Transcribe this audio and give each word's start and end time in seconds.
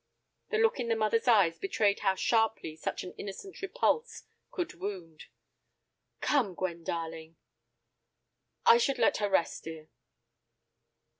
The 0.49 0.57
look 0.57 0.79
in 0.79 0.87
the 0.87 0.95
mother's 0.95 1.27
eyes 1.27 1.59
betrayed 1.59 1.99
how 1.99 2.15
sharply 2.15 2.75
such 2.75 3.03
an 3.03 3.13
innocent 3.19 3.61
repulse 3.61 4.23
could 4.49 4.73
wound. 4.79 5.25
"Come, 6.21 6.55
Gwen, 6.55 6.83
darling." 6.83 7.35
"I 8.65 8.79
should 8.79 8.97
let 8.97 9.17
her 9.17 9.29
rest, 9.29 9.63
dear." 9.65 9.89